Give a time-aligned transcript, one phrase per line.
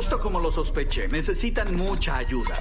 [0.00, 2.54] Justo como lo sospeché, necesitan mucha ayuda.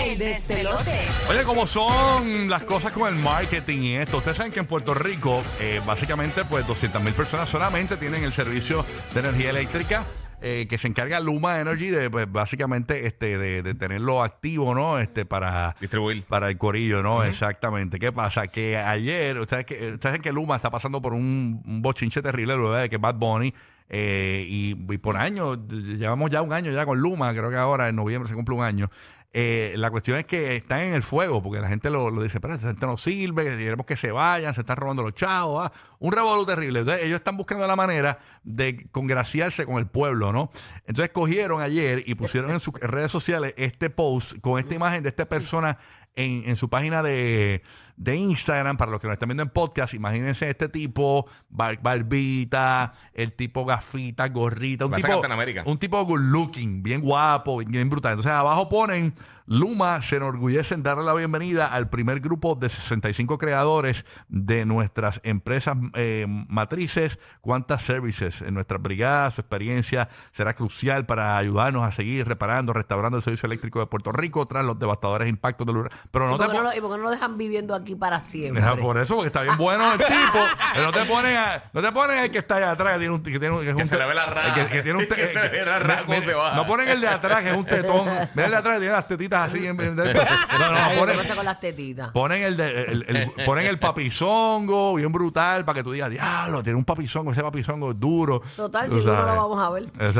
[0.00, 1.00] El despelote.
[1.28, 4.94] Oye, como son las cosas con el marketing y esto, ustedes saben que en Puerto
[4.94, 10.06] Rico, eh, básicamente, pues 200 mil personas solamente tienen el servicio de energía eléctrica.
[10.40, 14.98] eh, que se encarga Luma Energy de pues, básicamente este de, de tenerlo activo no
[14.98, 16.24] este para Distribuir.
[16.24, 20.56] para el corillo no exactamente qué pasa que ayer ustedes que ustedes saben que Luma
[20.56, 23.54] está pasando por un, un bochinche terrible luego de que Bad Bunny
[23.88, 27.96] eh, y, por años llevamos ya un año ya con Luma creo que ahora en
[27.96, 28.90] noviembre se cumple un año
[29.38, 32.40] eh, la cuestión es que están en el fuego, porque la gente lo, lo dice,
[32.40, 35.62] pero esta gente no sirve, que queremos que se vayan, se están robando los chavos,
[35.62, 35.72] ah".
[35.98, 36.80] un revolú terrible.
[36.80, 40.50] Ellos están buscando la manera de congraciarse con el pueblo, ¿no?
[40.86, 45.10] Entonces cogieron ayer y pusieron en sus redes sociales este post con esta imagen de
[45.10, 45.76] esta persona
[46.14, 47.62] en, en su página de,
[47.96, 52.92] de Instagram, para los que nos están viendo en podcast, imagínense este tipo, bar- barbita,
[53.14, 55.62] el tipo gafita, gorrita, un Parece tipo, Captain America.
[55.66, 58.12] un tipo good looking, bien guapo, bien, bien brutal.
[58.12, 59.14] Entonces abajo ponen,
[59.46, 65.20] Luma se enorgullece en darle la bienvenida al primer grupo de 65 creadores de nuestras
[65.22, 68.42] empresas eh, matrices, Quantas Services.
[68.42, 73.46] En nuestra brigada, su experiencia será crucial para ayudarnos a seguir reparando, restaurando el servicio
[73.46, 75.98] eléctrico de Puerto Rico tras los devastadores impactos del huracán.
[76.10, 77.94] Pero no ¿Y te por, no lo, y por qué no lo dejan viviendo aquí
[77.94, 78.60] para siempre?
[78.60, 80.38] Deja por eso, porque está bien bueno el tipo.
[80.74, 83.14] Pero no te ponen, a- no te ponen el que está allá atrás, que tiene
[83.14, 84.54] un, que tiene un- que es Que un se le ve la raja.
[84.54, 86.32] Que, que tiene un te- Que se le ve la cómo se.
[86.32, 88.06] No ponen el de atrás, que es un tetón.
[88.34, 89.66] Mira el de atrás, que tiene las tetitas así.
[89.66, 92.10] En, en- no, no, Ay, ponen, ¿qué pasa con las tetitas?
[92.10, 96.62] ponen el, de, el, el- ponen el papizongo, bien brutal, para que tú digas, diablo,
[96.62, 98.42] tiene un papizongo, ese papizongo es duro.
[98.56, 99.86] Total, si no, lo vamos a ver.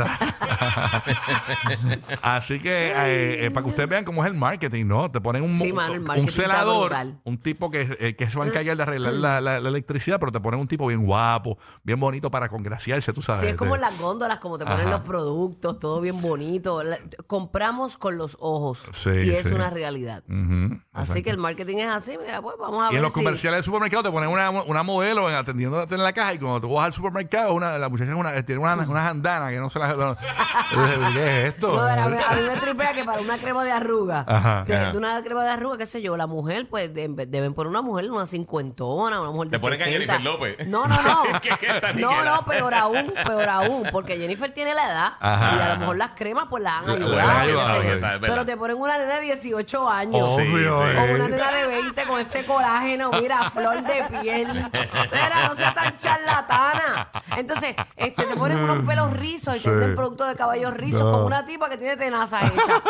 [2.21, 5.09] Así que eh, eh, para que ustedes vean cómo es el marketing, ¿no?
[5.11, 8.77] Te ponen un, Sí, un celador, un tipo que, eh, que se va a encargar
[8.77, 12.29] de arreglar la, la- la electricidad, pero te ponen un tipo bien guapo, bien bonito
[12.31, 13.41] para congraciarse, tú sabes.
[13.41, 14.89] Sí, es como de- en las góndolas, como te ponen Ajá.
[14.91, 16.83] los productos, todo bien bonito.
[16.83, 18.83] La- compramos con los ojos.
[18.93, 19.53] Sí, y es sí.
[19.53, 20.23] una realidad.
[20.93, 23.19] Así que el marketing es así, mira, pues vamos a Y ver en los si-
[23.19, 26.61] comerciales del supermercado te ponen una, una modelo en- atendiéndote en la caja y cuando
[26.61, 29.69] tú vas al supermercado, una, la muchacha es una, tiene una, una jandana que no
[29.69, 29.93] se la...
[29.93, 30.17] no-
[31.13, 31.73] ¿Qué es esto?
[31.75, 34.63] No, a, mí, a mí me tripea que para una crema de arruga, Ajá.
[34.65, 34.91] de, Ajá.
[34.91, 37.81] de una crema de arruga, qué sé yo, la mujer, pues de- deben poner una
[37.81, 40.13] mujer, una cincuentona, una mujer de Te ponen a 60.
[40.13, 40.67] Jennifer López.
[40.67, 41.23] No, no, no.
[41.41, 45.55] ¿Qué- qué esta no, no, peor aún, peor aún, porque Jennifer tiene la edad Ajá.
[45.55, 48.19] y a lo mejor las cremas pues la han La- la ayudado.
[48.21, 50.29] Pero te ponen una nena de 18 años.
[50.29, 50.63] Obvio, Sí, sí.
[50.63, 50.69] eh.
[51.11, 54.47] O una nena de 20 con ese colágeno, mira, flor de piel.
[55.11, 57.09] Mira, no seas tan charlatana.
[57.37, 59.69] Entonces, este, te ponen unos pelos rizos y te Sí.
[59.69, 61.11] venden productos de caballos rizos No.
[61.11, 62.81] con una tipa que tiene tenaza hecha.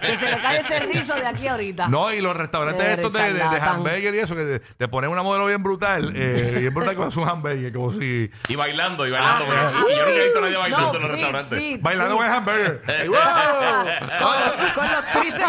[0.00, 1.88] que se le cae ese rizo de aquí ahorita.
[1.88, 3.68] No, y los restaurantes Eres estos de, de, de charlatán.
[3.76, 7.10] hamburger y eso, que te, te ponen una modelo bien brutal, eh, bien brutal con
[7.12, 9.44] su hamburger, como si Y bailando, y bailando.
[9.44, 9.72] Ajá.
[9.80, 11.58] porque- y yo nunca he visto a nadie bailando No, en los restaurantes.
[11.58, 12.82] fit, bailando con el hamburger.
[12.88, 13.18] ¡Ey, wow!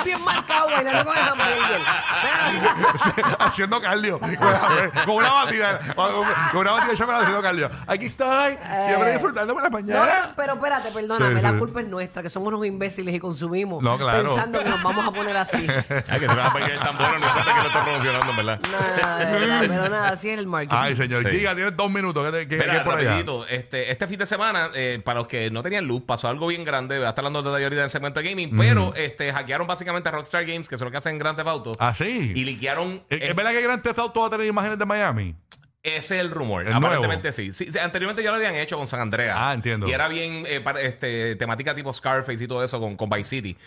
[0.01, 1.81] Tríceps bien marcados bailando con el hamburger.
[3.39, 4.19] Haciendo cardio.
[4.19, 7.69] Con, una batida, con, una batida de chocolate haciendo cardio.
[7.87, 8.57] Aquí estoy,
[8.87, 10.25] siempre disfrutando por la No, mañana.
[10.27, 11.57] no, pero espérate, perdóname, Sí, la sí.
[11.57, 14.23] culpa es nuestra, que somos unos imbéciles y consumimos No, claro.
[14.23, 15.57] pensando que nos vamos a poner así.
[16.09, 18.29] Ay, que se me va a pegar tan bueno, no importa que lo esté promocionando,
[18.29, 18.59] en ¿verdad?
[18.71, 20.75] Nada, de verdad, pero nada, así es el marketing.
[20.79, 21.29] Ay, señor, Sí.
[21.29, 22.25] diga, tienes dos minutos.
[22.31, 23.09] ¿Qué, qué, qué Mira, hay por allá?
[23.11, 26.47] rapidito, este, este fin de semana, eh, para los que no tenían luz, pasó algo
[26.47, 26.97] bien grande.
[26.97, 29.67] Voy a estar hablando de detalle ahorita en el segmento de gaming, pero este, hackearon
[29.67, 32.31] básicamente a Rockstar Games, que es lo que hacen Grand Theft Auto, Ah, sí.
[32.35, 33.03] y liquearon.
[33.09, 35.35] ¿Es, es verdad que Grand Theft Auto va a tener imágenes de Miami?
[35.83, 36.67] Ese es el rumor.
[36.67, 37.51] ¿El Aparentemente sí.
[37.53, 39.35] Sí, sí, Anteriormente ya lo habían hecho con San Andreas.
[39.39, 39.87] Ah, entiendo.
[39.87, 43.23] Y era bien eh, para- este, temática tipo Scarface y todo eso con, con Vice
[43.29, 43.57] City.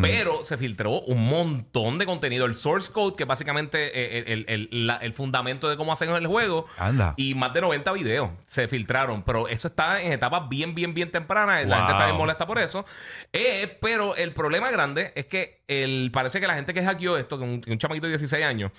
[0.00, 2.46] Pero se filtró un montón de contenido.
[2.46, 6.10] El source code, que básicamente eh, el, el- el- la- el fundamento de cómo hacen
[6.10, 6.66] el juego.
[6.78, 7.14] Anda.
[7.16, 9.24] Y más de 90 videos se filtraron.
[9.24, 11.66] Pero eso está en etapas bien, bien, bien tempranas.
[11.66, 11.76] La Wow.
[11.78, 12.86] gente está bien molesta por eso.
[13.32, 17.36] Eh, pero el problema grande es que el, parece que la gente que hackeó esto,
[17.36, 18.70] que un, un chamaquito de 16 años,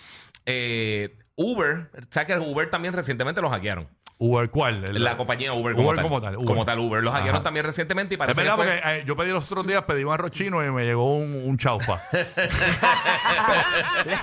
[0.45, 3.89] eh, Uber, ¿sabes que Uber también recientemente lo hackearon?
[4.17, 4.85] Uber, ¿cuál?
[4.85, 6.03] El- La compañía Uber como Uber tal.
[6.03, 6.47] como tal, Uber.
[6.47, 7.03] Como tal, Uber.
[7.03, 7.43] Los hackearon Ajá.
[7.43, 9.81] también recientemente y Es parece verdad, que fue- porque eh, yo pedí los otros días,
[9.83, 11.99] pedí un arroz chino y me llegó un, un chaufa.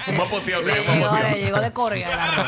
[0.09, 0.29] Un buen
[0.63, 2.47] Le un buen llegó, le llegó de Corea el arroz.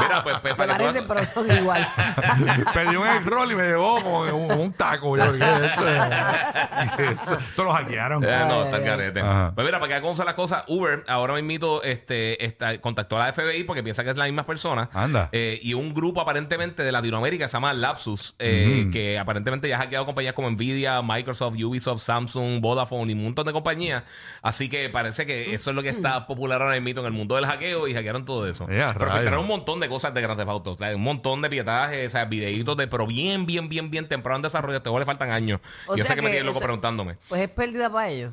[0.00, 1.88] Mira, pues, pues, para que tú- pero son igual.
[2.74, 5.16] pedí un egg roll y me llegó como un, un taco.
[5.16, 7.38] Yo, ¿qué es esto?
[7.64, 8.24] Lo hackearon.
[8.24, 9.20] Eh, no, está el.
[9.20, 9.52] Ajá.
[9.54, 13.32] Pues mira, para que hagan las cosas, Uber ahora mismo este, está, contactó a la
[13.32, 14.88] FBI porque piensa que es la misma persona.
[14.92, 15.28] Anda.
[15.32, 19.76] Eh, y un grupo grupo aparentemente de Latinoamérica se llama Lapsus, eh, que aparentemente ya
[19.76, 24.04] ha hackeado compañías como Nvidia, Microsoft, Ubisoft, Samsung, Vodafone y un montón de compañías.
[24.42, 27.36] Así que parece que eso es lo que está popular ahora mismo en el mundo
[27.36, 28.66] del hackeo y hackearon todo eso.
[28.68, 31.42] Ya, pero filtraron un montón de cosas de Grand Theft Auto, o sea, un montón
[31.42, 34.76] de pietajes, o sea, videitos de, pero bien, bien, bien, bien temprano en desarrollo.
[34.76, 35.60] A este le faltan años.
[35.86, 37.16] O Yo sea sé que, me tienen loco preguntándome.
[37.28, 38.32] Pues es pérdida para ellos.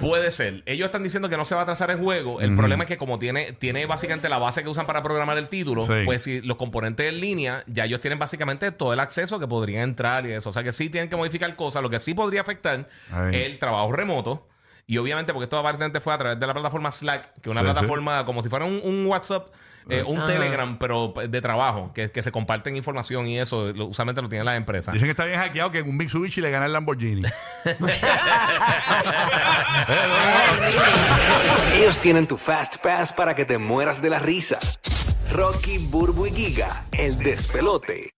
[0.00, 0.62] Puede ser.
[0.66, 2.40] Ellos están diciendo que no se va a trazar el juego.
[2.40, 5.48] El problema es que como tiene, tiene básicamente la base que usan para programar el
[5.48, 6.02] título, Sí.
[6.04, 9.82] pues si los componentes en línea, ya ellos tienen básicamente todo el acceso que podrían
[9.82, 10.50] entrar y eso.
[10.50, 11.82] O sea que sí tienen que modificar cosas.
[11.82, 12.88] Lo que sí podría afectar
[13.30, 14.46] es el trabajo remoto.
[14.90, 17.60] Y obviamente, porque esto aparentemente fue a través de la plataforma Slack, que es una
[17.60, 17.72] Sí, sí.
[17.72, 19.46] plataforma como si fuera un, un WhatsApp,
[19.88, 20.26] eh, un Ajá.
[20.26, 23.72] Telegram, pero de trabajo, que, que se comparten información y eso.
[23.72, 24.92] lo- usualmente lo tienen las empresas.
[24.92, 27.22] Dicen que está bien hackeado que en un Mitsubishi le gana el Lamborghini.
[31.74, 34.58] Ellos tienen tu Fast Pass para que te mueras de la risa.
[35.32, 38.08] Rocky, Burbu y Giga, el despelote.